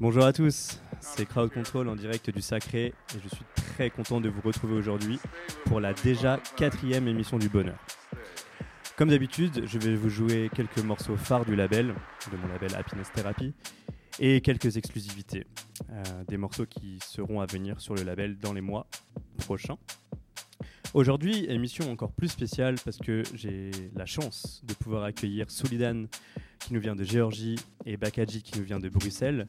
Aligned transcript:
Bonjour 0.00 0.24
à 0.24 0.32
tous, 0.32 0.80
c'est 1.00 1.26
Crowd 1.26 1.52
Control 1.52 1.88
en 1.88 1.96
direct 1.96 2.30
du 2.30 2.40
Sacré 2.40 2.86
et 2.86 3.20
je 3.22 3.28
suis 3.28 3.44
très 3.56 3.90
content 3.90 4.20
de 4.20 4.28
vous 4.28 4.40
retrouver 4.40 4.74
aujourd'hui 4.74 5.18
pour 5.64 5.80
la 5.80 5.92
déjà 5.92 6.40
quatrième 6.56 7.08
émission 7.08 7.38
du 7.38 7.48
bonheur. 7.48 7.78
Comme 8.96 9.10
d'habitude, 9.10 9.62
je 9.66 9.78
vais 9.78 9.94
vous 9.96 10.08
jouer 10.08 10.50
quelques 10.54 10.78
morceaux 10.78 11.16
phares 11.16 11.44
du 11.44 11.56
label, 11.56 11.94
de 12.32 12.36
mon 12.36 12.48
label 12.48 12.74
Happiness 12.74 13.10
Therapy, 13.12 13.54
et 14.20 14.40
quelques 14.40 14.76
exclusivités, 14.76 15.46
euh, 15.90 16.02
des 16.26 16.36
morceaux 16.36 16.66
qui 16.66 16.98
seront 17.04 17.40
à 17.40 17.46
venir 17.46 17.80
sur 17.80 17.94
le 17.94 18.02
label 18.02 18.38
dans 18.38 18.52
les 18.52 18.60
mois 18.60 18.86
prochains. 19.36 19.78
Aujourd'hui, 20.94 21.44
émission 21.48 21.92
encore 21.92 22.12
plus 22.12 22.28
spéciale 22.28 22.76
parce 22.84 22.96
que 22.98 23.22
j'ai 23.34 23.70
la 23.94 24.06
chance 24.06 24.62
de 24.64 24.74
pouvoir 24.74 25.04
accueillir 25.04 25.50
Solidan 25.50 26.06
qui 26.68 26.74
nous 26.74 26.80
vient 26.80 26.94
de 26.94 27.02
Géorgie 27.02 27.56
et 27.86 27.96
Bakaji 27.96 28.42
qui 28.42 28.58
nous 28.58 28.64
vient 28.64 28.78
de 28.78 28.90
Bruxelles 28.90 29.46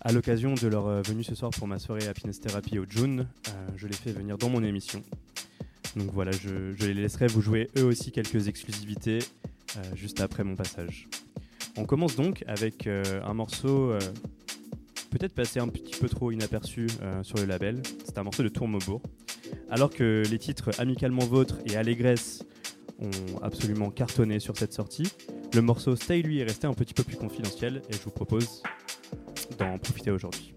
à 0.00 0.12
l'occasion 0.12 0.54
de 0.54 0.66
leur 0.66 0.86
euh, 0.86 1.02
venue 1.02 1.22
ce 1.22 1.34
soir 1.34 1.50
pour 1.50 1.66
ma 1.66 1.78
soirée 1.78 2.08
Happiness 2.08 2.40
Therapy 2.40 2.78
au 2.78 2.86
June, 2.88 3.28
euh, 3.48 3.52
je 3.76 3.86
les 3.86 3.92
fais 3.92 4.12
venir 4.12 4.38
dans 4.38 4.48
mon 4.48 4.64
émission. 4.64 5.02
Donc 5.94 6.10
voilà, 6.10 6.30
je, 6.32 6.74
les 6.86 6.94
laisserai 6.94 7.26
vous 7.26 7.42
jouer 7.42 7.68
eux 7.76 7.84
aussi 7.84 8.12
quelques 8.12 8.48
exclusivités 8.48 9.18
euh, 9.76 9.82
juste 9.94 10.22
après 10.22 10.42
mon 10.42 10.56
passage. 10.56 11.06
On 11.76 11.84
commence 11.84 12.16
donc 12.16 12.44
avec 12.46 12.86
un 12.86 13.34
morceau 13.34 13.92
peut-être 15.10 15.34
passé 15.34 15.60
un 15.60 15.68
petit 15.68 15.98
peu 15.98 16.08
trop 16.08 16.30
inaperçu 16.30 16.86
sur 17.22 17.36
le 17.36 17.44
label. 17.44 17.82
C'est 18.04 18.18
un 18.18 18.22
morceau 18.24 18.42
de 18.42 18.48
Tourmaubourg. 18.48 19.02
Alors 19.70 19.88
que 19.88 20.22
les 20.30 20.38
titres 20.38 20.70
Amicalement 20.78 21.24
Vôtre 21.24 21.58
et 21.66 21.76
Allégresse 21.76 22.44
ont 23.02 23.38
absolument 23.42 23.90
cartonné 23.90 24.38
sur 24.38 24.56
cette 24.56 24.72
sortie, 24.72 25.08
le 25.54 25.62
morceau 25.62 25.96
Stay 25.96 26.22
lui 26.22 26.40
est 26.40 26.44
resté 26.44 26.66
un 26.66 26.72
petit 26.72 26.94
peu 26.94 27.02
plus 27.02 27.16
confidentiel 27.16 27.82
et 27.90 27.92
je 27.92 28.02
vous 28.02 28.10
propose 28.10 28.62
d'en 29.58 29.76
profiter 29.78 30.10
aujourd'hui. 30.10 30.51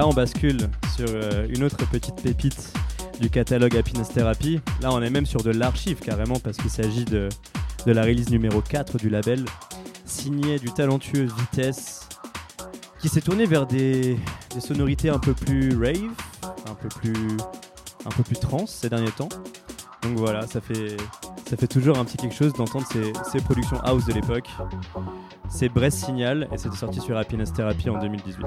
Là, 0.00 0.06
on 0.06 0.14
bascule 0.14 0.56
sur 0.96 1.08
euh, 1.10 1.46
une 1.50 1.62
autre 1.62 1.76
petite 1.90 2.22
pépite 2.22 2.72
du 3.20 3.28
catalogue 3.28 3.76
Happiness 3.76 4.08
Therapy. 4.08 4.58
Là, 4.80 4.94
on 4.94 5.02
est 5.02 5.10
même 5.10 5.26
sur 5.26 5.42
de 5.42 5.50
l'archive 5.50 5.98
carrément 5.98 6.38
parce 6.38 6.56
qu'il 6.56 6.70
s'agit 6.70 7.04
de, 7.04 7.28
la 7.84 8.00
release 8.00 8.30
numéro 8.30 8.62
4 8.62 8.96
du 8.96 9.10
label, 9.10 9.44
signé 10.06 10.58
du 10.58 10.72
talentueux 10.72 11.28
Vitesse, 11.38 12.08
qui 12.98 13.10
s'est 13.10 13.20
tourné 13.20 13.44
vers 13.44 13.66
des, 13.66 14.16
des 14.54 14.60
sonorités 14.62 15.10
un 15.10 15.18
peu 15.18 15.34
plus 15.34 15.76
rave, 15.76 16.14
un 16.70 16.74
peu 16.76 16.88
plus, 16.88 17.36
un 18.06 18.10
peu 18.10 18.22
plus 18.22 18.38
trans 18.38 18.64
ces 18.66 18.88
derniers 18.88 19.10
temps. 19.10 19.28
Donc 20.02 20.16
voilà, 20.16 20.46
ça 20.46 20.62
fait, 20.62 20.96
ça 21.46 21.58
fait 21.58 21.68
toujours 21.68 21.98
un 21.98 22.06
petit 22.06 22.16
quelque 22.16 22.34
chose 22.34 22.54
d'entendre 22.54 22.86
ces, 22.90 23.12
ces 23.30 23.42
productions 23.42 23.78
house 23.82 24.06
de 24.06 24.14
l'époque. 24.14 24.48
C'est 25.50 25.68
Brest 25.68 26.06
Signal 26.06 26.48
et 26.54 26.56
c'était 26.56 26.78
sorti 26.78 27.02
sur 27.02 27.18
Happiness 27.18 27.52
Therapy 27.52 27.90
en 27.90 28.00
2018. 28.00 28.46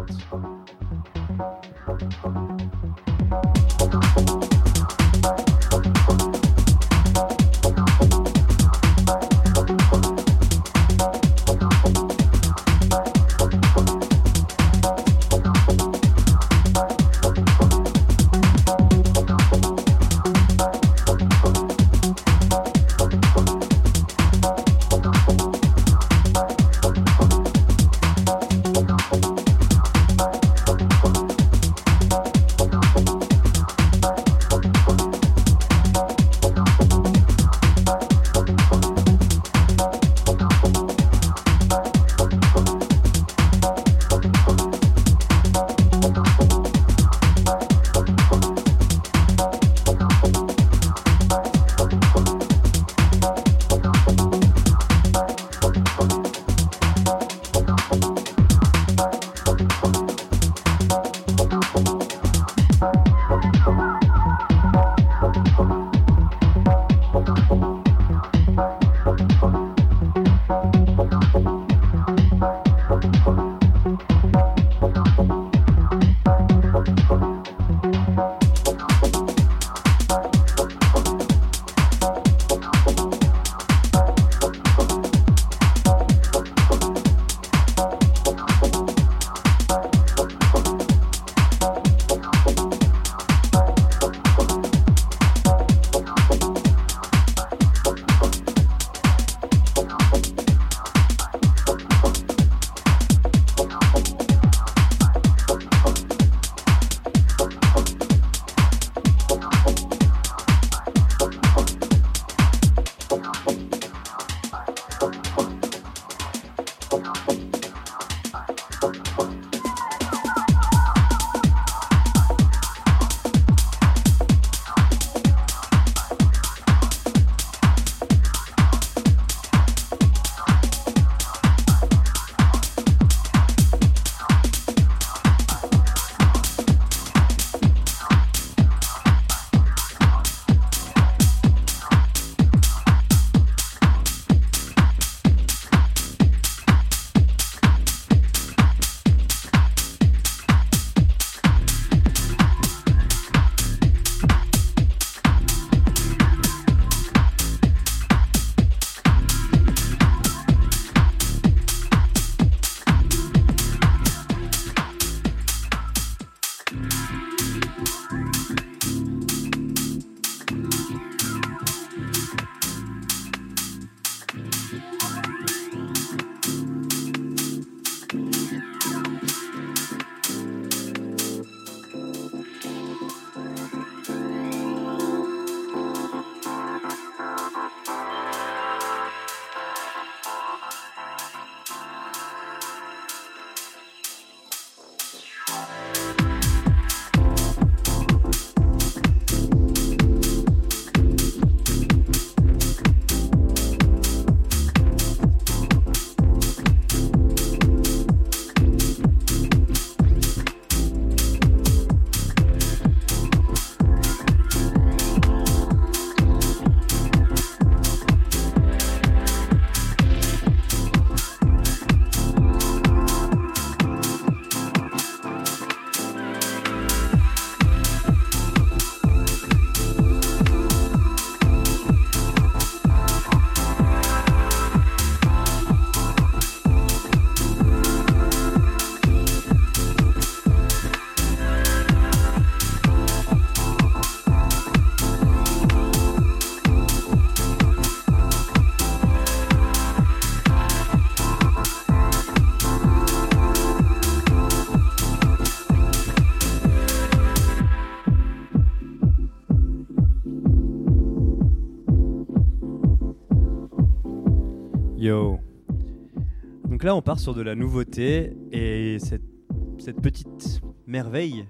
Là, 266.83 266.93
on 266.93 267.01
part 267.01 267.17
sur 267.17 267.33
de 267.33 267.41
la 267.41 267.55
nouveauté 267.55 268.33
et 268.51 268.97
cette, 268.99 270.01
petite 270.01 270.59
Merveille 270.85 271.45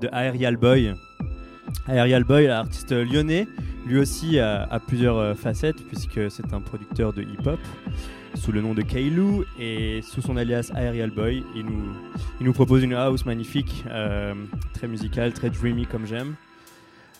de 0.00 0.08
Aerial 0.10 0.56
Boy. 0.56 0.94
Aerial 1.88 2.24
Boy, 2.24 2.48
artiste 2.48 2.90
lyonnais, 2.90 3.46
lui 3.86 3.98
aussi 3.98 4.38
a, 4.38 4.80
plusieurs 4.86 5.18
euh, 5.18 5.34
facettes 5.34 5.76
puisque 5.88 6.30
c'est 6.30 6.54
un 6.54 6.62
producteur 6.62 7.12
de 7.12 7.20
hip-hop 7.20 7.60
sous 8.34 8.50
le 8.50 8.62
nom 8.62 8.72
de 8.72 8.80
Kailou 8.80 9.44
et 9.60 10.00
sous 10.00 10.22
son 10.22 10.38
alias 10.38 10.72
Aerial 10.74 11.10
Boy, 11.10 11.44
il 11.54 11.66
nous, 11.66 11.92
il 12.40 12.46
nous 12.46 12.54
propose 12.54 12.82
une 12.82 12.94
house 12.94 13.26
magnifique, 13.26 13.84
euh, 13.88 14.32
très 14.72 14.88
musicale, 14.88 15.34
très 15.34 15.50
dreamy 15.50 15.84
comme 15.84 16.06
j'aime. 16.06 16.34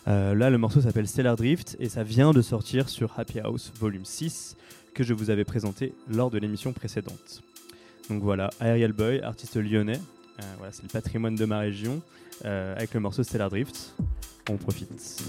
Euh, 0.09 0.35
là, 0.35 0.49
le 0.49 0.57
morceau 0.57 0.81
s'appelle 0.81 1.07
Stellar 1.07 1.37
Drift 1.37 1.77
et 1.79 1.91
ça 1.91 2.03
vient 2.03 2.33
de 2.33 2.41
sortir 2.41 2.89
sur 2.89 3.13
Happy 3.19 3.41
House 3.41 3.71
Volume 3.79 4.07
6 4.07 4.57
je 5.03 5.15
vous 5.15 5.31
avais 5.31 5.45
présenté 5.45 5.95
lors 6.09 6.31
de 6.31 6.39
l'émission 6.39 6.73
précédente. 6.73 7.43
Donc 8.09 8.23
voilà, 8.23 8.51
Aerial 8.61 8.93
Boy, 8.93 9.21
artiste 9.21 9.57
lyonnais. 9.57 10.01
Euh, 10.41 10.45
voilà, 10.59 10.73
c'est 10.73 10.83
le 10.83 10.89
patrimoine 10.89 11.35
de 11.35 11.45
ma 11.45 11.59
région 11.59 12.03
avec 12.45 12.93
le 12.95 12.99
morceau 12.99 13.23
Stellar 13.23 13.51
Drift. 13.51 13.95
On 14.51 14.57
profite. 14.57 15.22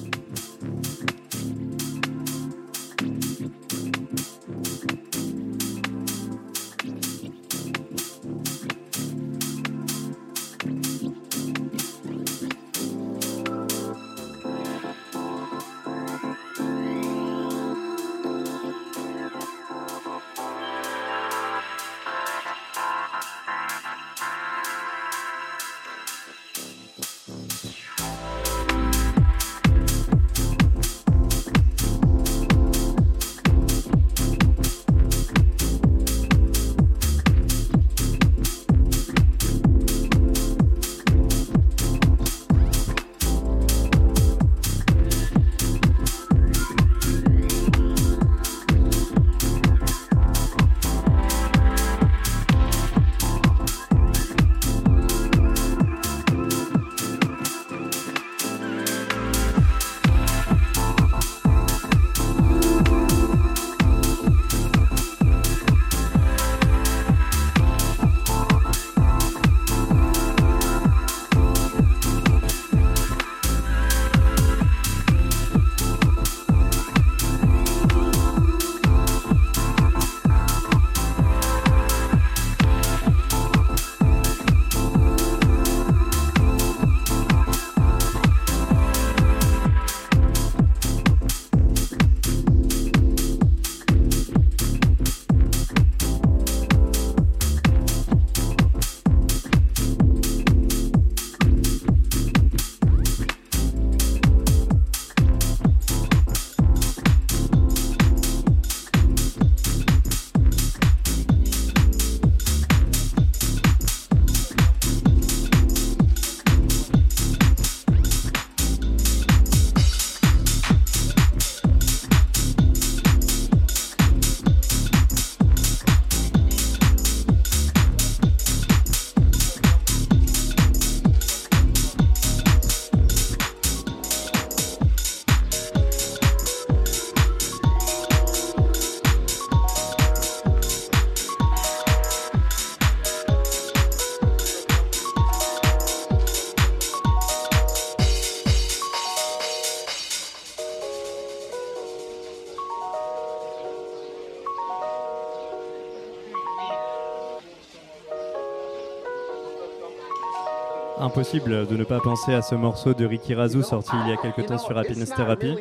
Impossible 161.24 161.68
de 161.68 161.78
ne 161.78 161.86
pas 161.86 162.02
penser 162.02 162.34
à 162.34 162.42
ce 162.42 162.54
morceau 162.54 162.94
de 162.94 163.06
Ricky 163.06 163.34
Razou 163.34 163.64
sorti 163.64 163.92
il 164.04 164.10
y 164.10 164.14
a 164.14 164.18
quelque 164.18 164.42
temps 164.42 164.58
sur 164.58 164.78
Happiness 164.78 165.10
Therapy. 165.10 165.56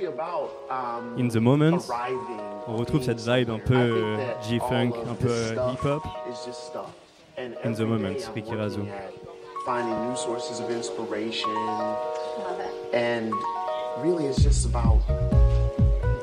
In 1.17 1.29
the 1.29 1.37
Moment, 1.37 1.79
on 2.67 2.75
retrouve 2.75 3.03
cette 3.03 3.21
vibe 3.21 3.49
un 3.49 3.61
peu 3.61 4.17
G-Funk, 4.43 4.91
un 5.09 5.15
peu 5.15 5.55
hip-hop. 5.71 6.03
In 7.65 7.73
the 7.75 7.83
Moment, 7.83 8.17
Ricky 8.35 8.57
Razou. 8.57 8.89
Finding 9.65 9.95
new 10.09 10.17
sources 10.17 10.59
of 10.59 10.69
inspiration. 10.69 11.49
And 12.93 13.31
really, 14.03 14.27
it's 14.27 14.43
just 14.43 14.67
about 14.67 14.99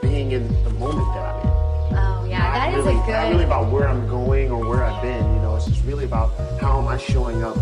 being 0.01 0.33
in 0.33 0.49
the 0.65 0.73
moment 0.77 1.07
that 1.13 1.23
I'm 1.23 1.39
in. 1.39 1.97
Oh, 1.97 2.25
yeah, 2.27 2.51
that 2.51 2.77
is 2.77 2.85
a 2.85 2.91
good. 2.91 3.07
Not 3.07 3.29
really 3.29 3.45
about 3.45 3.71
where 3.71 3.87
I'm 3.87 4.05
going 4.09 4.51
or 4.51 4.67
where 4.67 4.83
I've 4.83 5.01
been, 5.01 5.23
you 5.33 5.41
know, 5.41 5.55
it's 5.55 5.65
just 5.65 5.85
really 5.85 6.03
about 6.03 6.31
how 6.59 6.81
am 6.81 6.89
I 6.89 6.97
showing 6.97 7.41
up 7.41 7.55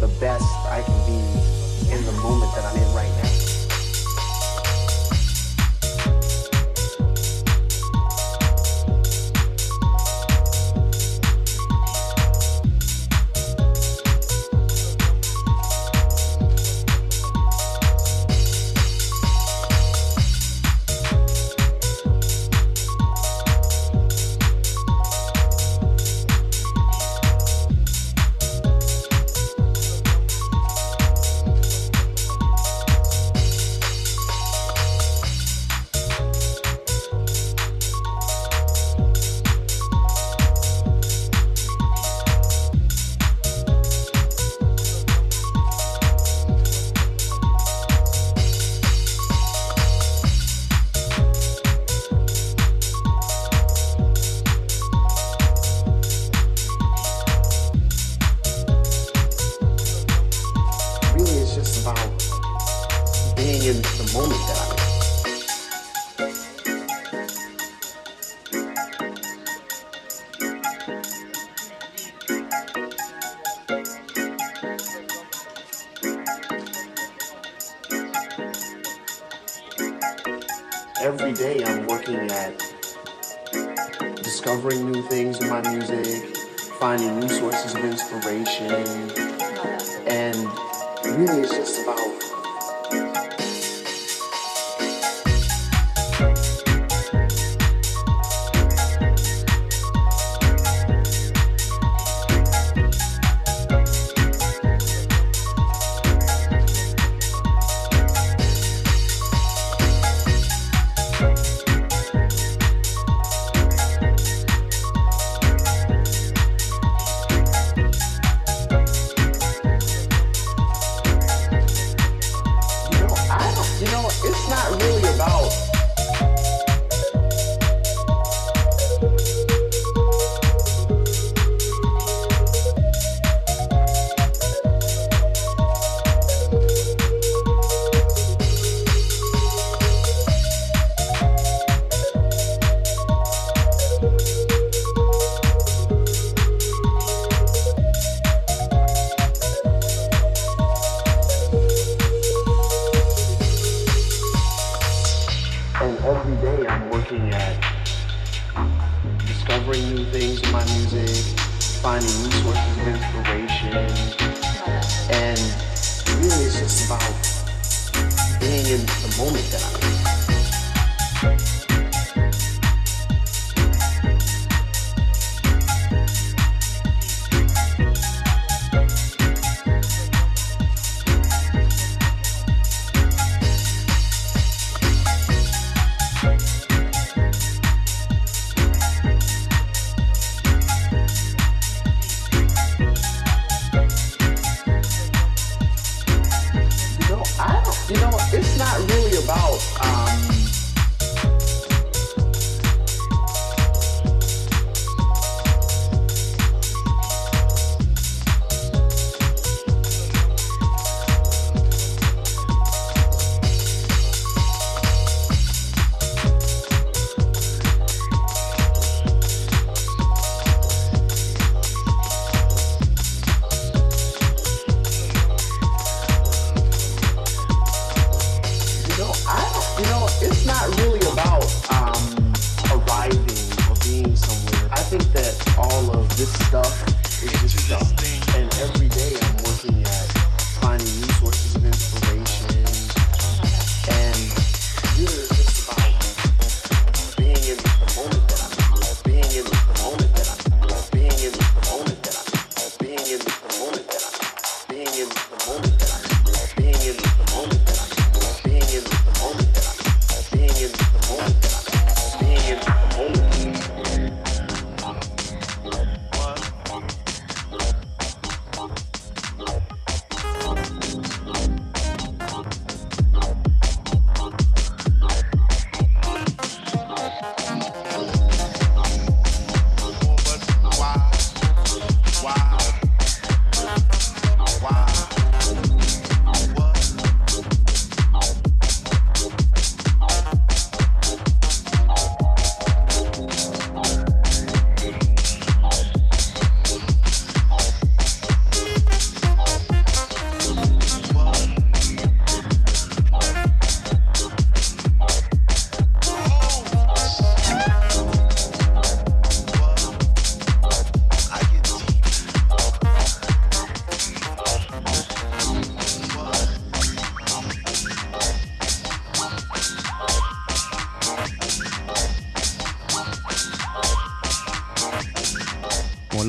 the 0.00 0.08
best 0.18 0.46
I 0.64 0.82
can 0.82 0.96
be 1.04 1.92
in 1.92 2.02
the 2.06 2.12
moment 2.22 2.54
that 2.54 2.64
I'm 2.64 2.76
in 2.82 2.94
right 2.94 3.12
now. 3.22 3.39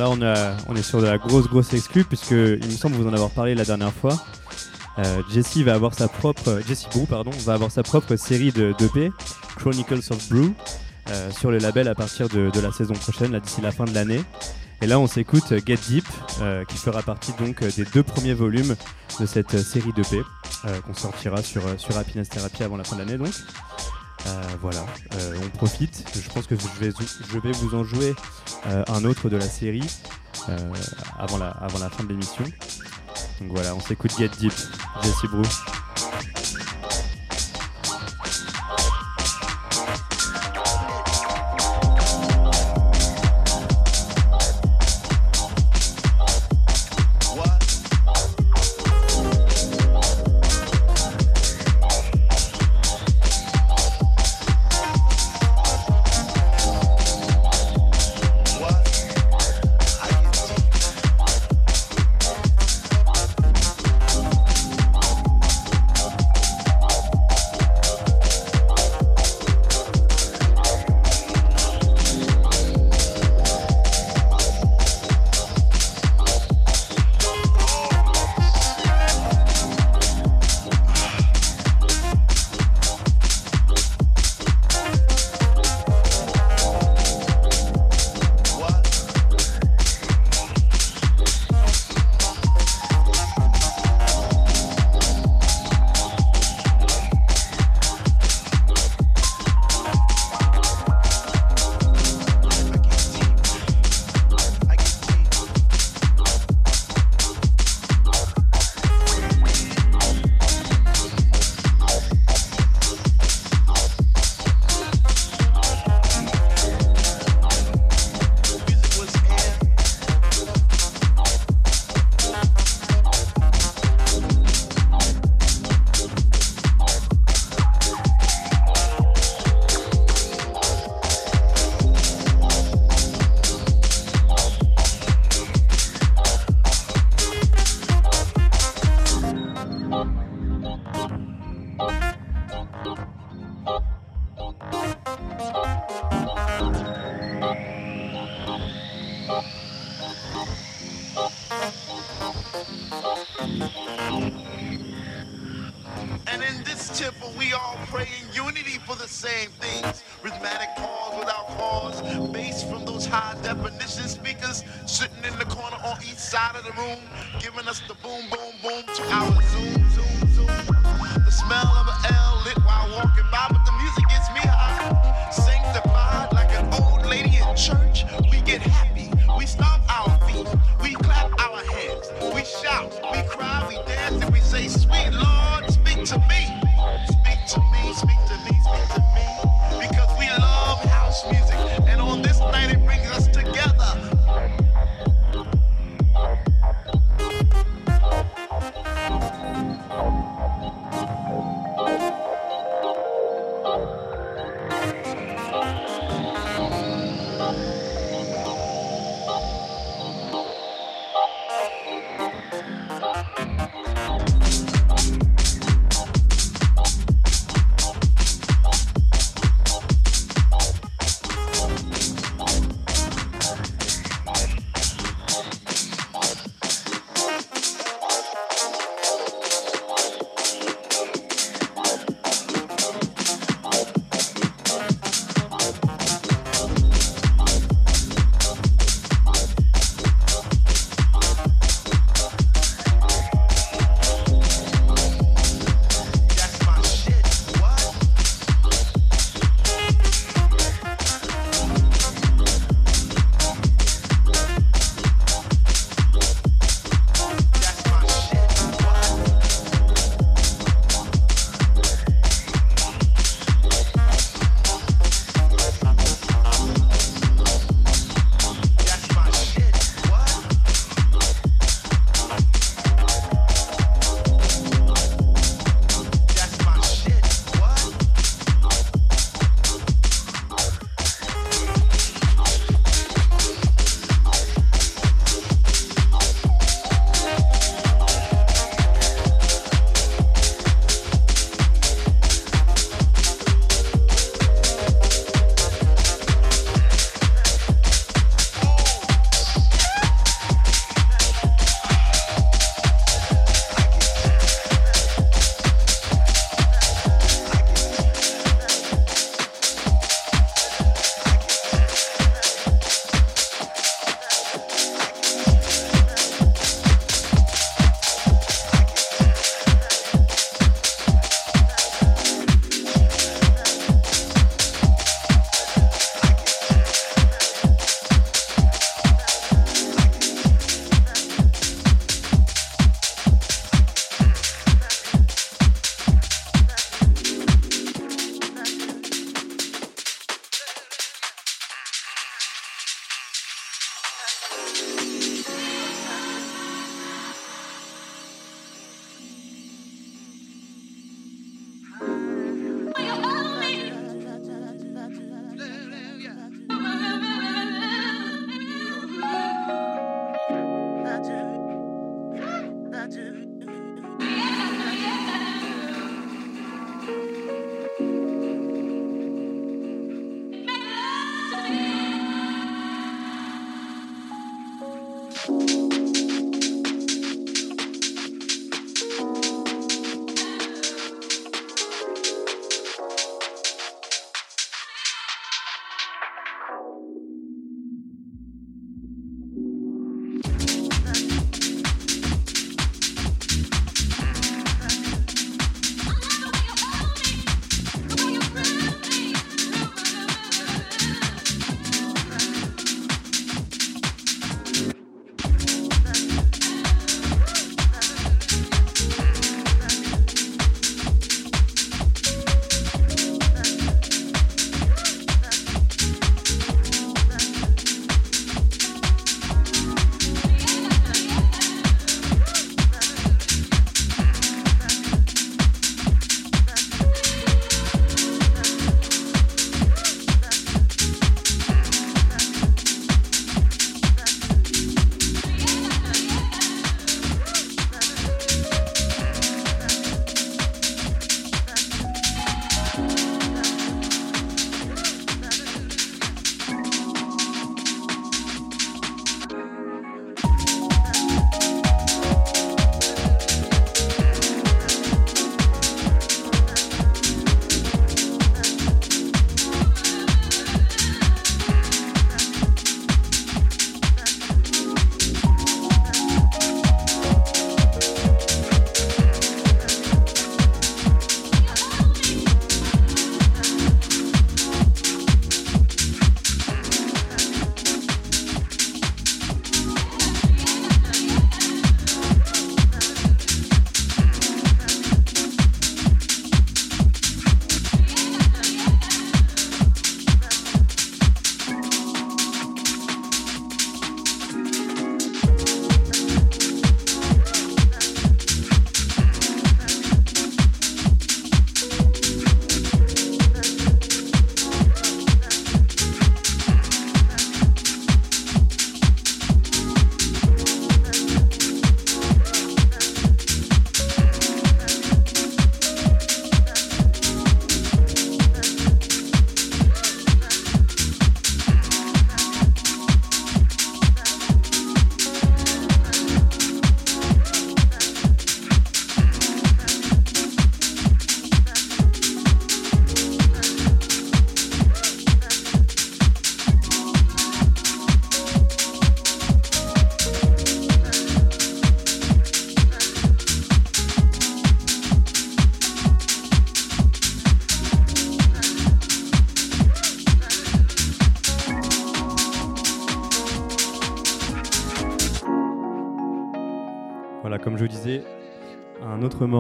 Là, 0.02 0.58
on, 0.68 0.76
est 0.76 0.82
sur 0.82 1.00
de 1.00 1.06
la 1.06 1.18
grosse, 1.18 1.48
grosse 1.48 1.74
exclue, 1.74 2.04
puisque 2.04 2.32
il 2.32 2.66
me 2.66 2.72
semble 2.72 2.96
vous 2.96 3.08
en 3.08 3.14
avoir 3.14 3.30
parlé 3.30 3.54
la 3.54 3.66
dernière 3.66 3.94
fois. 3.94 4.18
Euh, 4.98 5.22
Jesse 5.32 5.58
va 5.58 5.74
avoir 5.76 5.94
sa 5.94 6.08
propre, 6.08 6.62
Brew, 6.94 7.06
pardon, 7.08 7.32
va 7.46 7.54
avoir 7.54 7.72
sa 7.72 7.84
propre 7.84 8.16
série 8.16 8.52
de 8.52 8.74
d'EP, 8.78 9.12
Chronicles 9.58 10.12
of 10.12 10.30
Brew, 10.30 10.54
euh, 11.10 11.32
sur 11.32 11.52
le 11.52 11.60
label 11.60 11.88
à 11.88 11.96
partir 11.96 12.30
de, 12.30 12.52
la 12.60 12.72
saison 12.72 12.94
prochaine, 12.94 13.38
d'ici 13.40 13.62
la 13.62 13.72
fin 13.72 13.86
de 13.86 13.94
l'année. 13.94 14.22
Et 14.82 14.88
là, 14.88 15.00
on 15.00 15.06
s'écoute 15.06 15.54
Get 15.66 15.78
Deep, 15.88 16.06
euh, 16.42 16.66
qui 16.66 16.78
fera 16.78 17.04
partie 17.04 17.34
donc 17.34 17.64
des 17.64 17.86
deux 17.86 18.04
premiers 18.04 18.34
volumes 18.34 18.76
de 19.20 19.26
cette 19.28 19.60
série 19.60 19.94
d'EP, 19.94 20.24
qu'on 20.86 20.94
sortira 20.96 21.44
sur, 21.44 21.62
sur 21.78 21.96
Happiness 21.98 22.30
Therapy 22.30 22.64
avant 22.64 22.78
la 22.78 22.84
fin 22.84 22.96
de 22.96 23.02
l'année 23.02 23.18
donc. 23.18 23.34
voilà, 24.62 24.84
on 25.44 25.50
profite. 25.50 26.04
Je 26.16 26.30
pense 26.34 26.48
que 26.48 26.56
je 26.56 26.84
vais, 26.84 26.92
je 27.32 27.40
vais 27.40 27.52
vous 27.52 27.76
en 27.76 27.84
jouer 27.84 28.14
euh, 28.14 28.41
un 28.66 29.06
autre 29.06 29.30
de 29.30 29.38
la 29.38 29.48
série 29.48 29.88
euh, 30.50 30.58
avant, 31.20 31.38
la, 31.38 31.50
avant 31.50 31.80
la 31.80 31.90
fin 31.90 32.04
de 32.04 32.10
l'émission. 32.10 32.44
Donc 33.40 33.52
voilà, 33.52 33.76
on 33.76 33.80
s'écoute 33.80 34.12
Get 34.18 34.30
Deep, 34.40 34.54
Jesse 35.04 35.26
Brew. 35.32 35.44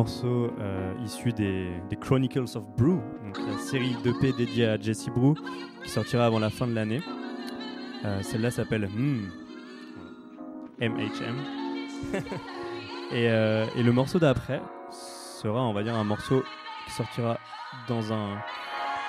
Un 0.01 0.03
autre 0.03 0.11
morceau 0.13 0.53
euh, 0.59 0.93
issu 1.05 1.31
des, 1.31 1.69
Chronicles 1.99 2.57
of 2.57 2.63
Brew, 2.75 3.01
donc 3.23 3.37
la 3.37 3.57
série 3.59 3.95
d'EP 4.03 4.33
dédiée 4.35 4.67
à 4.67 4.79
Jesse 4.79 5.09
Brew, 5.09 5.35
qui 5.83 5.89
sortira 5.89 6.25
avant 6.25 6.39
la 6.39 6.49
fin 6.49 6.65
de 6.65 6.73
l'année. 6.73 7.01
Euh, 8.05 8.21
Celle-là 8.23 8.49
s'appelle 8.49 8.89
MHM. 10.79 11.37
et, 13.11 13.83
le 13.83 13.91
morceau 13.91 14.17
d'après 14.17 14.61
sera, 15.39 15.61
on 15.61 15.73
va 15.73 15.83
dire, 15.83 15.95
un 15.95 16.03
morceau 16.03 16.43
qui 16.85 16.93
sortira 16.93 17.37
dans 17.87 18.11
un, 18.11 18.41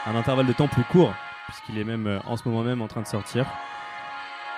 intervalle 0.07 0.47
de 0.47 0.53
temps 0.53 0.69
plus 0.69 0.85
court, 0.85 1.15
puisqu'il 1.49 1.79
est 1.79 1.85
même 1.85 2.07
euh, 2.07 2.19
en 2.27 2.37
ce 2.37 2.47
moment 2.47 2.63
même 2.63 2.83
en 2.83 2.89
train 2.89 3.01
de 3.03 3.07
sortir. 3.07 3.47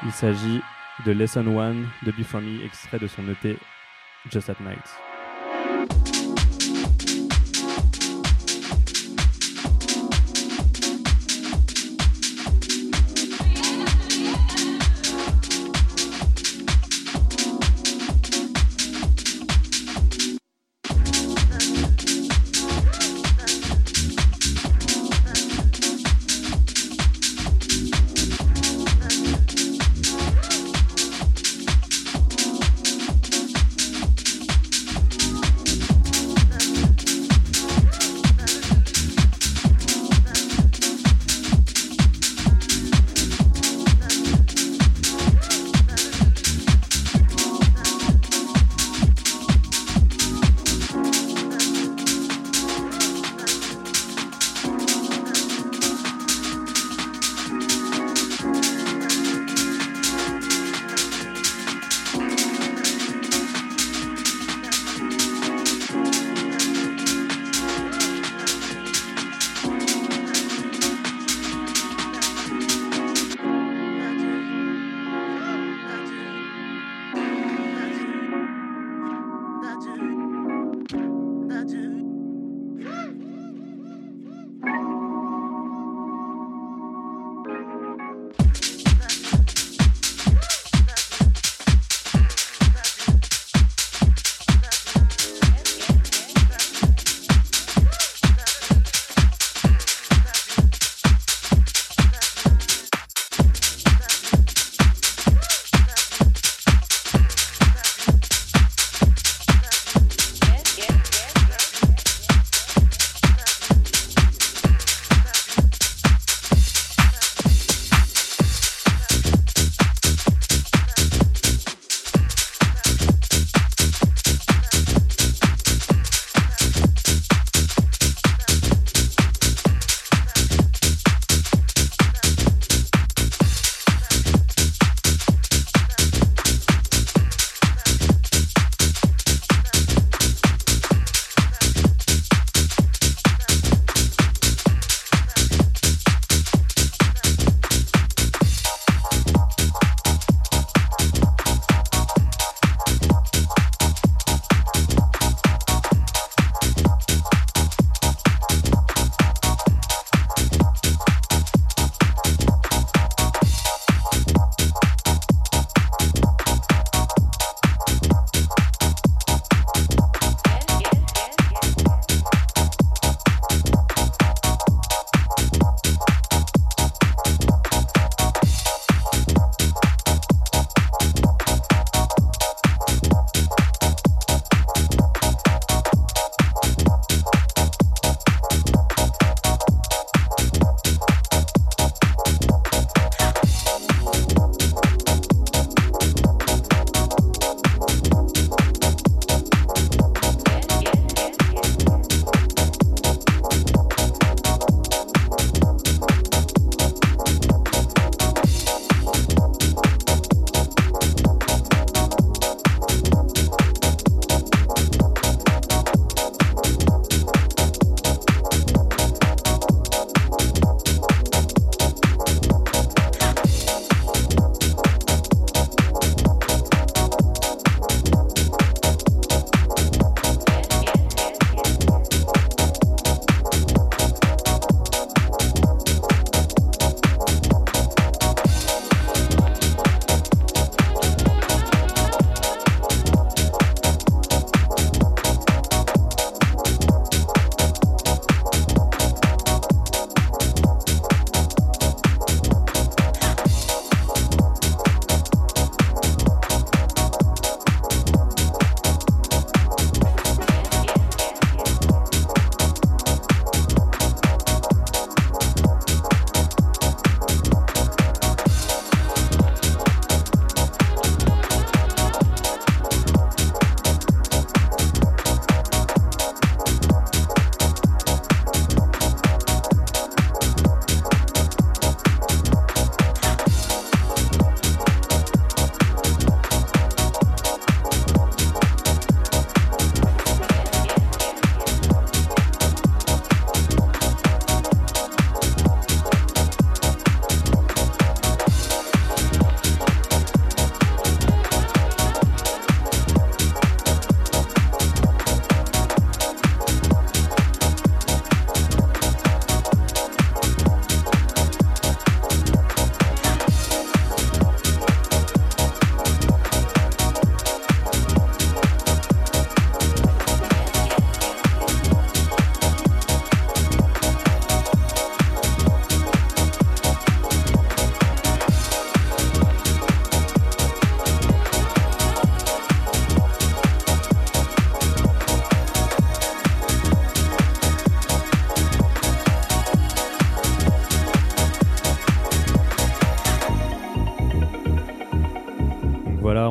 Il 0.05 0.11
s'agit 0.11 0.61
de 1.07 1.13
Lesson 1.13 1.47
1 1.47 1.75
de 2.07 2.11
Be 2.11 2.25
From 2.25 2.45
Me, 2.45 2.65
extrait 2.65 2.99
de 2.99 3.07
son 3.07 3.23
EP 3.29 3.57
Just 4.31 4.51
at 4.51 4.57
Night. 4.61 5.14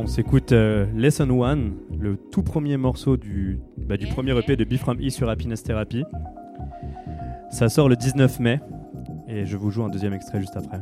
On 0.04 0.08
s'écoute 0.08 0.52
euh, 0.52 0.86
Lesson 0.94 1.30
One, 1.30 1.76
le 1.98 2.18
tout 2.18 2.44
premier 2.44 2.76
morceau 2.76 3.16
du, 3.16 3.62
bah, 3.78 3.96
du 3.96 4.06
premier 4.08 4.38
EP 4.38 4.58
de 4.58 4.66
Be 4.66 4.76
From 4.76 5.00
E 5.02 5.10
sur 5.10 5.30
Happiness 5.30 5.64
Therapy. 5.64 6.04
Ça 7.50 7.70
sort 7.70 7.88
le 7.88 7.96
19 7.96 8.40
mai 8.42 8.60
et 9.30 9.46
je 9.46 9.56
vous 9.56 9.72
joue 9.72 9.84
un 9.84 9.90
deuxième 9.90 10.14
extrait 10.14 10.42
juste 10.42 10.58
après. 10.58 10.80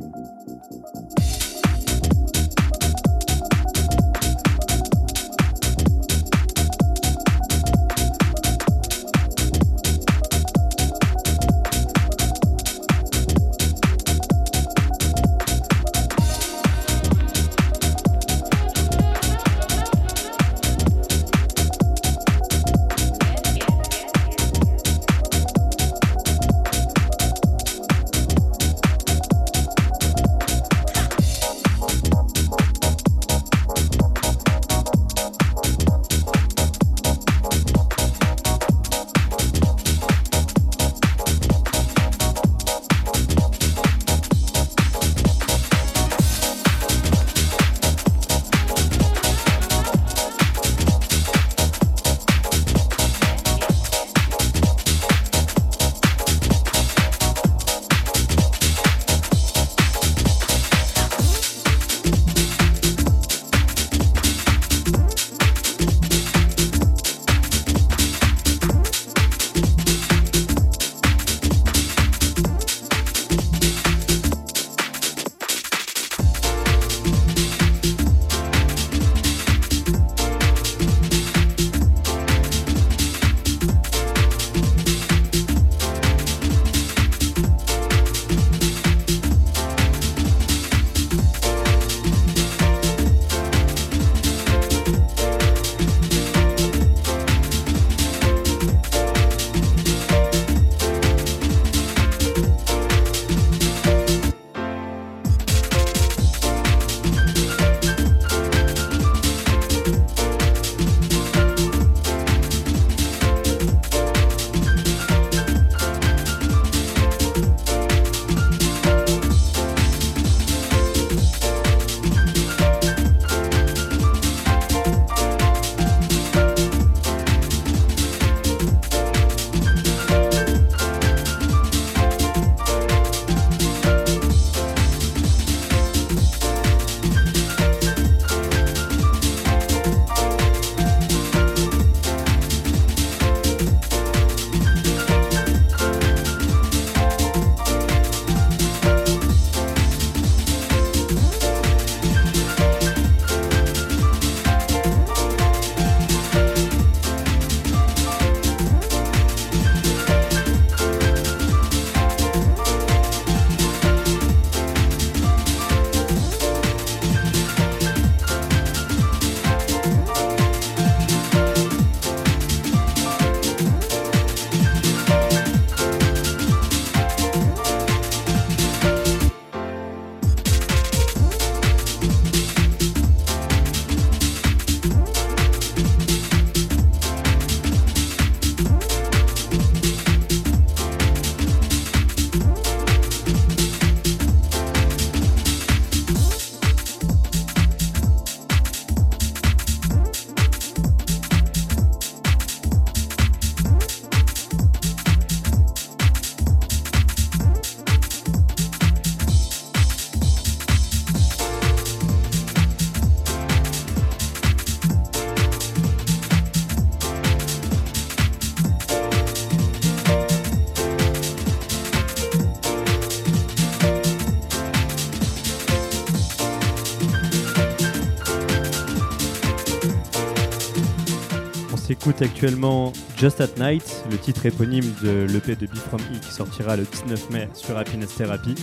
Actuellement 232.20 232.92
Just 233.16 233.40
at 233.40 233.48
Night, 233.58 234.04
le 234.10 234.18
titre 234.18 234.44
éponyme 234.44 234.84
de 235.02 235.26
l'EP 235.32 235.56
de 235.56 235.66
From 235.66 236.00
E 236.00 236.18
qui 236.20 236.32
sortira 236.32 236.76
le 236.76 236.84
19 236.84 237.30
mai 237.30 237.48
sur 237.54 237.78
Happiness 237.78 238.14
Therapy. 238.14 238.54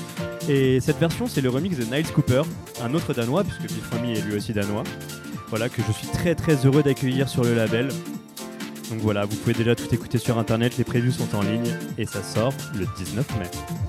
Et 0.48 0.80
cette 0.80 1.00
version, 1.00 1.26
c'est 1.28 1.42
le 1.42 1.50
remix 1.50 1.78
de 1.78 1.86
Niles 1.86 2.12
Cooper, 2.14 2.44
un 2.84 2.94
autre 2.94 3.14
danois, 3.14 3.44
puisque 3.44 3.72
From 3.82 4.04
E 4.06 4.18
est 4.18 4.22
lui 4.22 4.36
aussi 4.36 4.54
danois. 4.54 4.84
Voilà, 5.48 5.70
que 5.70 5.82
je 5.82 5.92
suis 5.92 6.08
très 6.08 6.36
très 6.36 6.66
heureux 6.66 6.84
d'accueillir 6.84 7.28
sur 7.28 7.44
le 7.44 7.56
label. 7.56 7.88
Donc 8.90 9.00
voilà, 9.00 9.26
vous 9.26 9.36
pouvez 9.38 9.54
déjà 9.54 9.74
tout 9.76 9.94
écouter 9.94 10.18
sur 10.18 10.38
internet, 10.38 10.78
les 10.78 10.84
previews 10.84 11.12
sont 11.12 11.36
en 11.36 11.42
ligne 11.42 11.74
et 11.98 12.06
ça 12.06 12.22
sort 12.22 12.54
le 12.78 12.86
19 12.98 13.40
mai. 13.40 13.89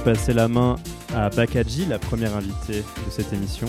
Passer 0.00 0.32
la 0.32 0.48
main 0.48 0.76
à 1.14 1.28
Bakaji, 1.28 1.86
la 1.86 1.98
première 1.98 2.36
invitée 2.36 2.78
de 2.78 3.10
cette 3.10 3.32
émission. 3.32 3.68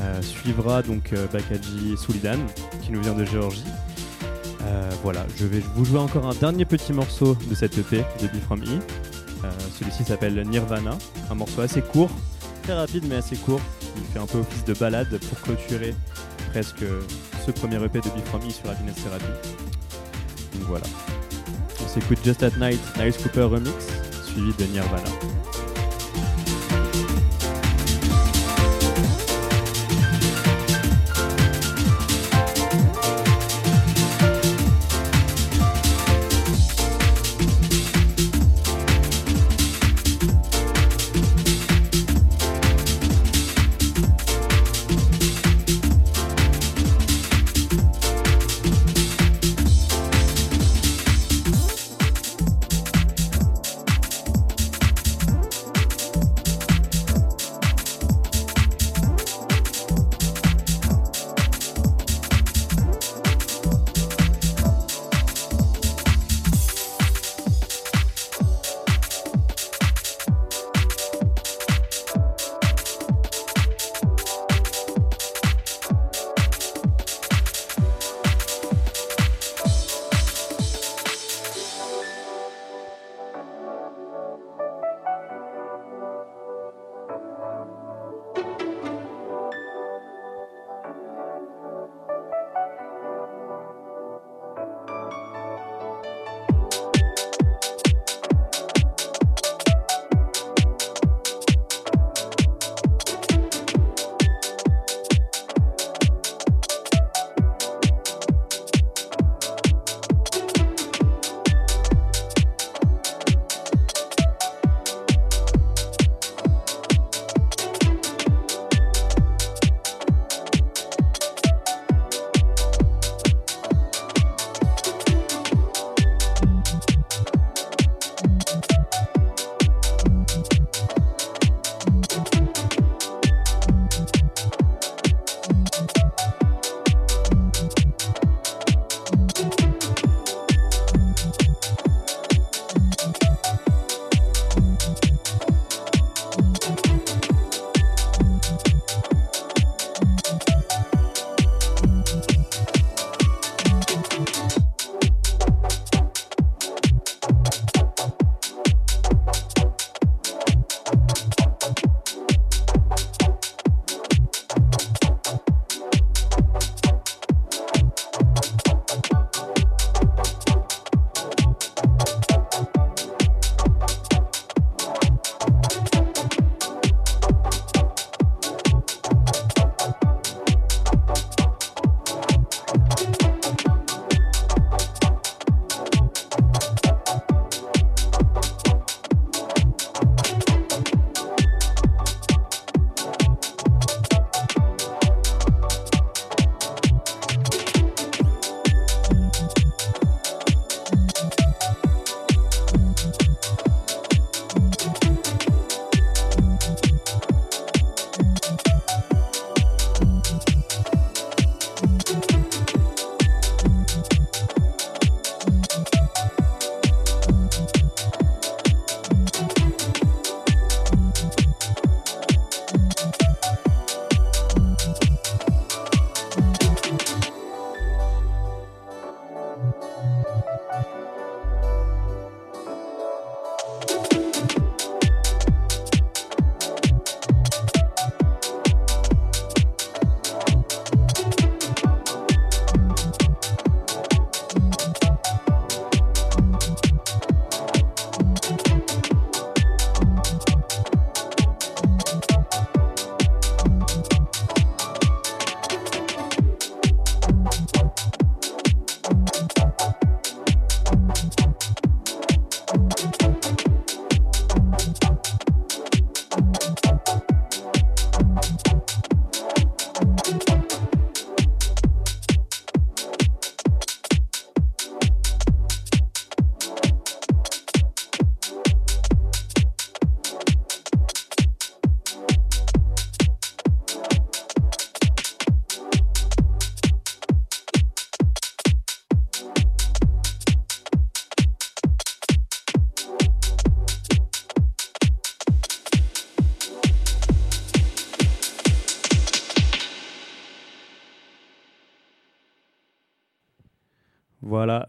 Euh, 0.00 0.20
suivra 0.22 0.82
donc 0.82 1.12
euh, 1.12 1.26
Bakaji 1.32 1.96
Soulidan 1.96 2.38
qui 2.82 2.90
nous 2.90 3.00
vient 3.00 3.14
de 3.14 3.24
Géorgie. 3.24 3.64
Euh, 4.62 4.90
voilà, 5.02 5.24
je 5.36 5.46
vais 5.46 5.62
vous 5.76 5.84
jouer 5.84 6.00
encore 6.00 6.26
un 6.26 6.34
dernier 6.34 6.64
petit 6.64 6.92
morceau 6.92 7.36
de 7.48 7.54
cette 7.54 7.78
EP 7.78 7.98
de 8.20 8.26
Be 8.26 8.40
From 8.44 8.62
E. 8.62 8.78
Celui-ci 9.78 10.04
s'appelle 10.04 10.42
Nirvana, 10.48 10.96
un 11.30 11.34
morceau 11.34 11.60
assez 11.60 11.82
court, 11.82 12.10
très 12.62 12.72
rapide 12.72 13.04
mais 13.06 13.16
assez 13.16 13.36
court. 13.36 13.60
Il 13.96 14.02
fait 14.04 14.18
un 14.18 14.26
peu 14.26 14.38
office 14.38 14.64
de 14.64 14.72
balade 14.72 15.18
pour 15.28 15.40
clôturer 15.42 15.94
presque 16.50 16.84
ce 17.44 17.50
premier 17.50 17.76
EP 17.76 18.00
de 18.00 18.08
Be 18.08 18.24
From 18.24 18.40
E 18.40 18.50
sur 18.50 18.70
Happiness 18.70 18.96
Therapy. 19.04 19.26
Donc 20.54 20.62
voilà. 20.68 20.86
On 21.84 21.88
s'écoute 21.88 22.18
Just 22.24 22.42
at 22.42 22.56
Night, 22.58 22.80
Nice 22.98 23.18
Cooper 23.18 23.42
Remix, 23.42 23.74
suivi 24.26 24.52
de 24.58 24.64
Nirvana. 24.72 25.43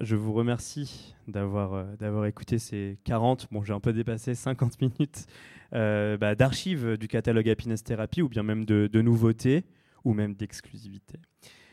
Je 0.05 0.15
vous 0.15 0.33
remercie 0.33 1.15
d'avoir 1.27 1.73
euh, 1.73 2.25
écouté 2.25 2.59
ces 2.59 2.99
40, 3.05 3.47
bon 3.51 3.63
j'ai 3.63 3.73
un 3.73 3.79
peu 3.79 3.91
dépassé 3.91 4.35
50 4.35 4.79
minutes 4.79 5.25
euh, 5.73 6.15
bah, 6.17 6.35
d'archives 6.35 6.95
du 6.97 7.07
catalogue 7.07 7.49
Happiness 7.49 7.83
Therapy 7.83 8.21
ou 8.21 8.29
bien 8.29 8.43
même 8.43 8.65
de, 8.65 9.01
nouveautés 9.01 9.65
ou 10.03 10.13
même 10.13 10.35
d'exclusivité. 10.35 11.19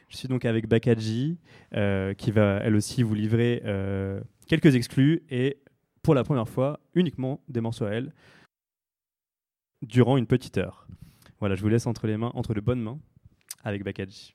Je 0.09 0.16
suis 0.16 0.28
donc 0.28 0.45
avec 0.47 0.66
Bakaji 0.66 1.39
euh, 1.74 2.14
qui 2.14 2.30
va 2.30 2.61
elle 2.62 2.74
aussi 2.74 3.03
vous 3.03 3.14
livrer 3.14 3.62
quelques 4.47 4.74
exclus 4.74 5.22
et 5.30 5.59
pour 6.03 6.14
la 6.14 6.24
première 6.24 6.49
fois 6.49 6.80
uniquement 6.95 7.41
des 7.49 7.61
morceaux 7.61 7.85
à 7.85 7.91
elle 7.91 8.12
durant 9.83 10.16
une 10.16 10.26
petite 10.26 10.57
heure. 10.59 10.87
Voilà, 11.39 11.55
je 11.55 11.62
vous 11.62 11.68
laisse 11.68 11.87
entre 11.87 12.07
les 12.07 12.16
mains, 12.16 12.33
entre 12.35 12.55
de 12.55 12.61
bonnes 12.61 12.80
mains 12.80 12.99
avec 13.62 13.85
Bakaji. 13.85 14.35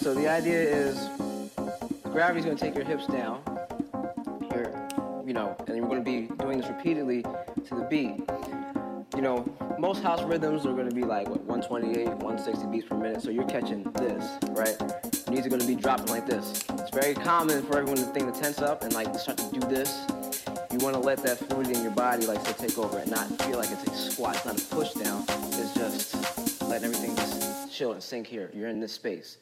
So 0.00 0.14
the 0.14 0.26
idea 0.26 0.58
is 0.58 1.10
gravity's 2.04 2.46
gonna 2.46 2.56
take 2.56 2.74
your 2.74 2.84
hips 2.84 3.06
down 3.06 3.42
here, 4.50 4.88
you 5.26 5.34
know, 5.34 5.54
and 5.66 5.76
you're 5.76 5.86
gonna 5.86 6.00
be 6.00 6.22
doing 6.38 6.58
this 6.58 6.68
repeatedly 6.68 7.22
to 7.22 7.74
the 7.74 7.86
beat. 7.90 8.16
You 9.14 9.20
know, 9.20 9.44
most 9.78 10.02
house 10.02 10.22
rhythms 10.22 10.64
are 10.64 10.72
gonna 10.72 10.90
be 10.90 11.04
like 11.04 11.28
what 11.28 11.42
128, 11.42 12.08
160 12.08 12.66
beats 12.68 12.88
per 12.88 12.96
minute, 12.96 13.20
so 13.20 13.30
you're 13.30 13.46
catching 13.46 13.82
this, 13.92 14.38
right? 14.50 14.74
Your 15.26 15.34
knees 15.34 15.44
are 15.44 15.50
gonna 15.50 15.66
be 15.66 15.74
dropping 15.74 16.06
like 16.06 16.26
this. 16.26 16.64
It's 16.70 16.90
very 16.90 17.12
common 17.12 17.62
for 17.64 17.76
everyone 17.76 17.98
to 17.98 18.10
think 18.12 18.32
to 18.32 18.40
tense 18.40 18.60
up 18.62 18.82
and 18.82 18.94
like 18.94 19.14
start 19.16 19.36
to 19.36 19.50
do 19.52 19.60
this. 19.68 20.06
You 20.72 20.78
wanna 20.78 21.00
let 21.00 21.18
that 21.24 21.38
fluidity 21.38 21.74
in 21.76 21.82
your 21.82 21.92
body 21.92 22.26
like 22.26 22.42
to 22.44 22.54
take 22.54 22.78
over 22.78 22.98
and 22.98 23.10
not 23.10 23.26
feel 23.42 23.58
like 23.58 23.70
it's 23.70 23.84
a 23.84 24.10
squat, 24.12 24.36
it's 24.36 24.46
not 24.46 24.58
a 24.58 24.64
push 24.74 24.94
down, 24.94 25.24
it's 25.28 25.74
just 25.74 26.62
letting 26.62 26.86
everything 26.86 27.14
just 27.16 27.70
chill 27.70 27.92
and 27.92 28.02
sink 28.02 28.26
here. 28.26 28.50
You're 28.54 28.68
in 28.68 28.80
this 28.80 28.92
space. 28.92 29.36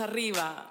Arriba. 0.00 0.65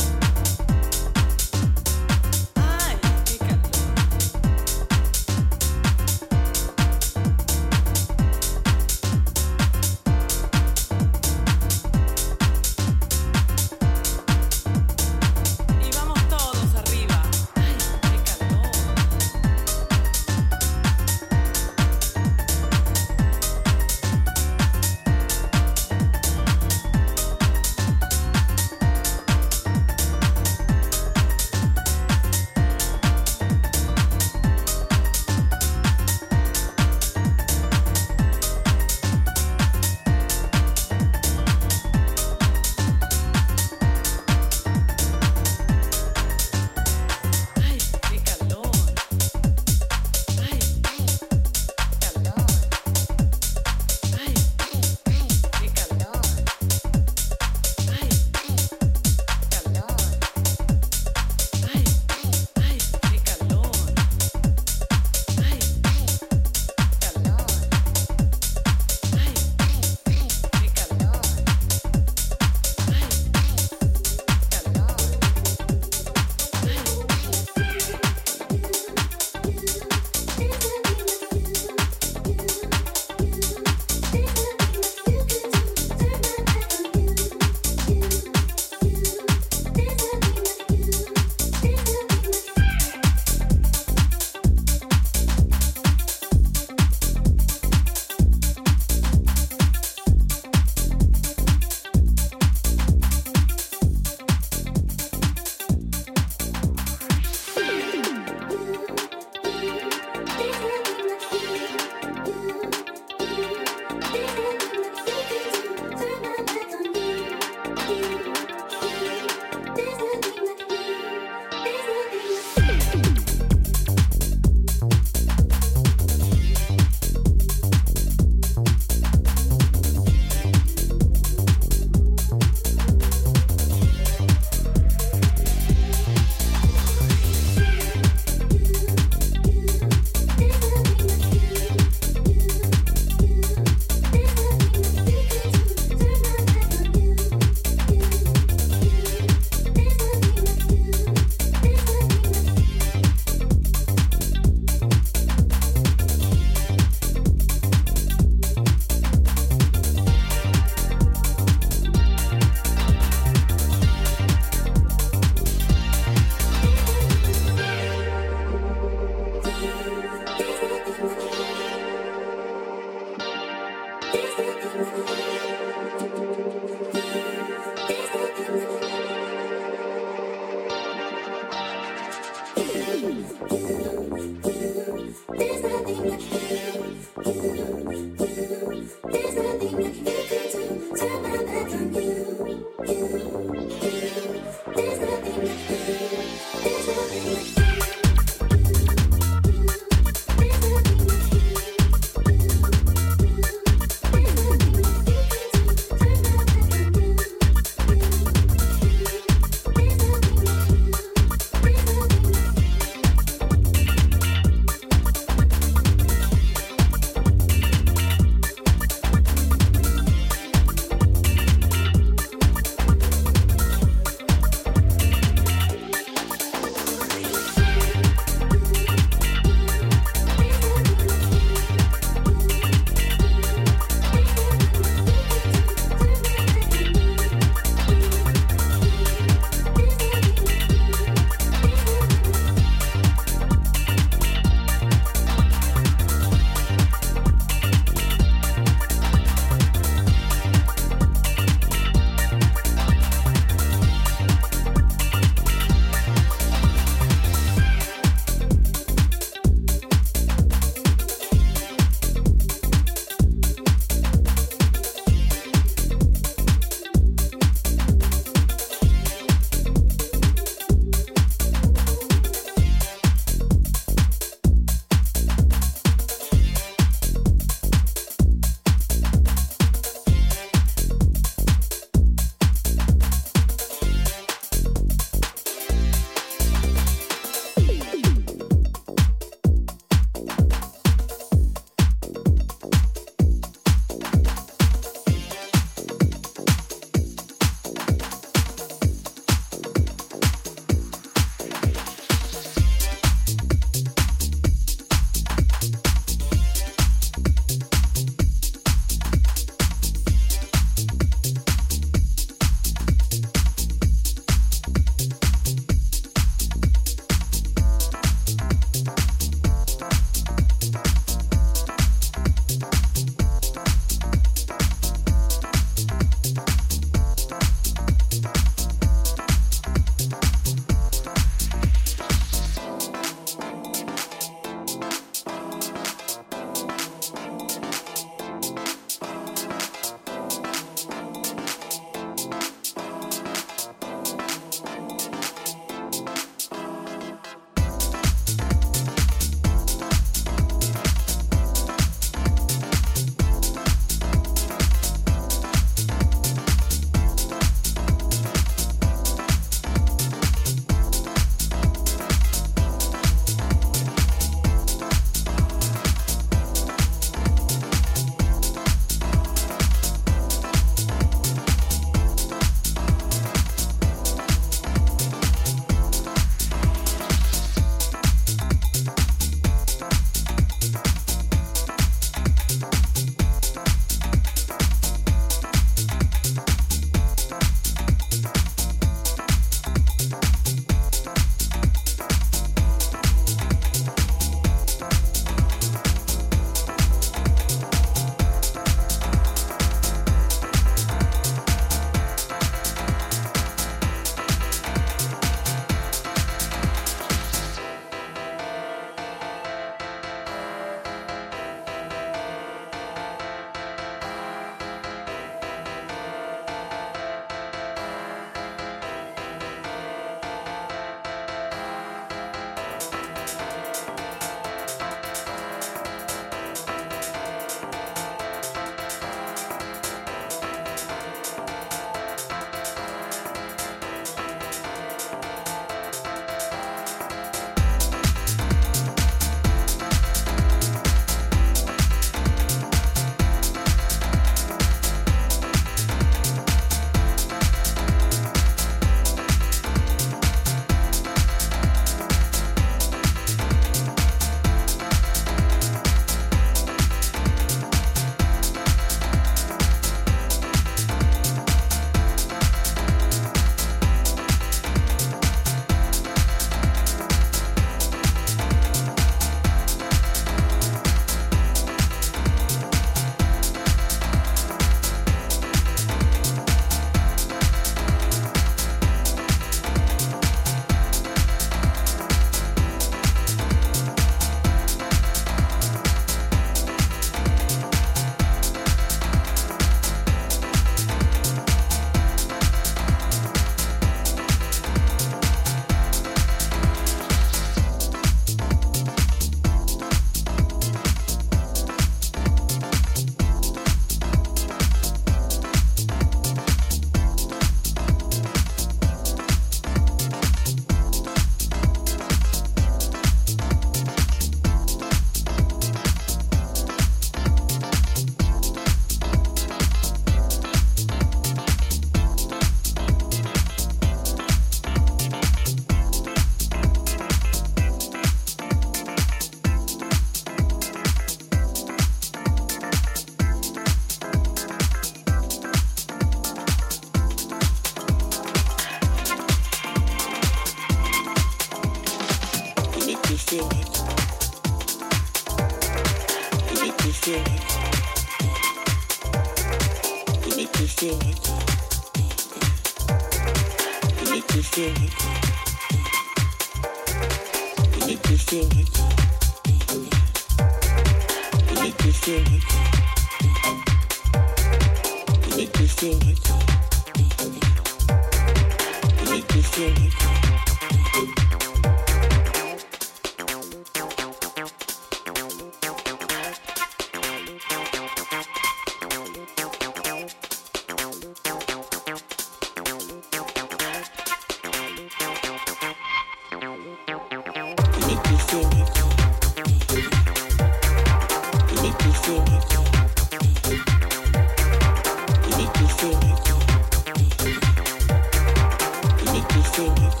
good. 599.69 600.00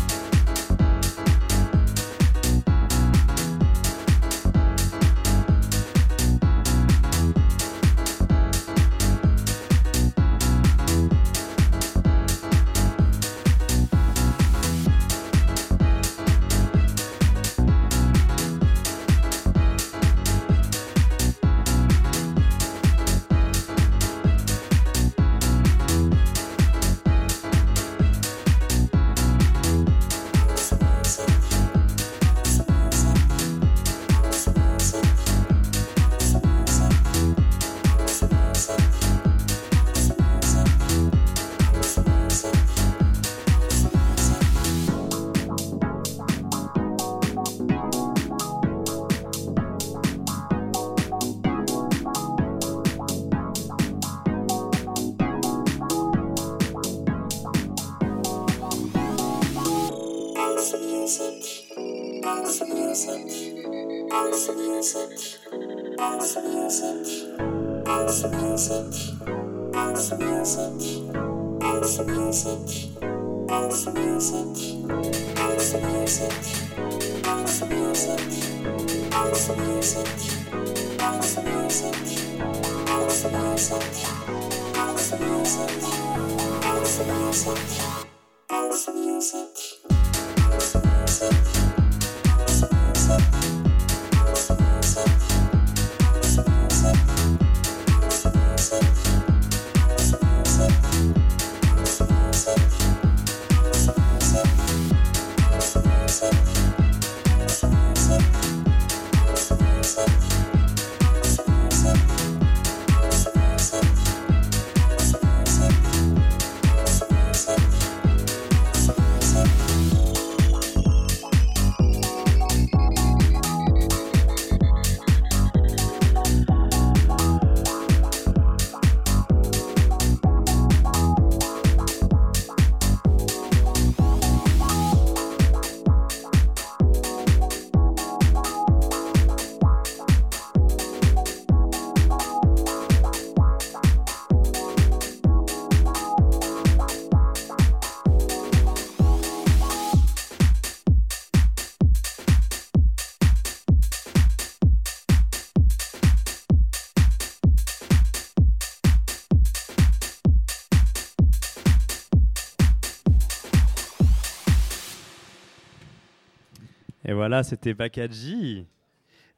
Voilà, 167.31 167.43
c'était 167.43 167.73
Bakaji. 167.73 168.65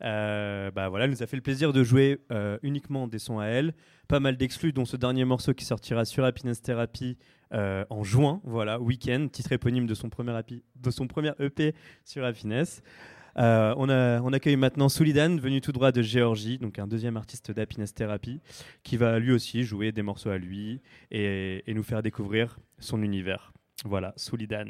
Euh, 0.03 0.71
bah 0.71 0.89
voilà, 0.89 1.05
elle 1.05 1.11
nous 1.11 1.21
a 1.21 1.27
fait 1.27 1.35
le 1.35 1.43
plaisir 1.43 1.71
de 1.73 1.83
jouer 1.83 2.21
euh, 2.31 2.57
uniquement 2.63 3.07
des 3.07 3.19
sons 3.19 3.37
à 3.37 3.45
elle. 3.45 3.75
Pas 4.07 4.19
mal 4.19 4.35
d'exclus, 4.35 4.73
dont 4.73 4.85
ce 4.85 4.97
dernier 4.97 5.25
morceau 5.25 5.53
qui 5.53 5.63
sortira 5.63 6.03
sur 6.03 6.25
Happiness 6.25 6.59
Therapy 6.63 7.19
euh, 7.53 7.85
en 7.91 8.03
juin. 8.03 8.41
Voilà, 8.45 8.81
Weekend, 8.81 9.31
titre 9.31 9.51
éponyme 9.51 9.85
de 9.85 9.93
son 9.93 10.09
premier, 10.09 10.31
happy- 10.31 10.63
de 10.75 10.89
son 10.89 11.05
premier 11.05 11.33
EP 11.37 11.75
sur 12.03 12.25
Happiness. 12.25 12.81
On 13.35 14.33
accueille 14.33 14.55
maintenant 14.55 14.89
Soulidan, 14.89 15.37
venu 15.37 15.61
tout 15.61 15.71
droit 15.71 15.91
de 15.91 16.01
Géorgie, 16.01 16.57
donc 16.57 16.79
un 16.79 16.87
deuxième 16.87 17.15
artiste 17.15 17.51
d'Happiness 17.51 17.93
Therapy, 17.93 18.41
qui 18.81 18.97
va 18.97 19.19
lui 19.19 19.31
aussi 19.31 19.61
jouer 19.61 19.91
des 19.91 20.01
morceaux 20.01 20.31
à 20.31 20.39
lui 20.39 20.81
et, 21.11 21.61
et 21.67 21.73
nous 21.75 21.83
faire 21.83 22.01
découvrir 22.01 22.57
son 22.79 23.03
univers. 23.03 23.53
Voilà, 23.85 24.15
Soulidan. 24.17 24.65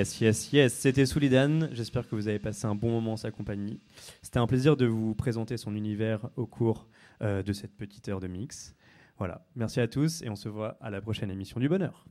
Yes, 0.00 0.18
yes, 0.18 0.50
yes. 0.54 0.72
C'était 0.72 1.04
Soulidan. 1.04 1.68
J'espère 1.72 2.08
que 2.08 2.14
vous 2.14 2.26
avez 2.26 2.38
passé 2.38 2.64
un 2.64 2.74
bon 2.74 2.90
moment 2.90 3.12
en 3.12 3.16
sa 3.18 3.30
compagnie. 3.30 3.80
C'était 4.22 4.38
un 4.38 4.46
plaisir 4.46 4.74
de 4.74 4.86
vous 4.86 5.14
présenter 5.14 5.58
son 5.58 5.74
univers 5.76 6.30
au 6.36 6.46
cours 6.46 6.88
euh, 7.20 7.42
de 7.42 7.52
cette 7.52 7.76
petite 7.76 8.08
heure 8.08 8.18
de 8.18 8.26
mix. 8.26 8.74
Voilà. 9.18 9.44
Merci 9.56 9.78
à 9.78 9.88
tous 9.88 10.22
et 10.22 10.30
on 10.30 10.36
se 10.36 10.48
voit 10.48 10.78
à 10.80 10.88
la 10.88 11.02
prochaine 11.02 11.30
émission 11.30 11.60
du 11.60 11.68
bonheur. 11.68 12.06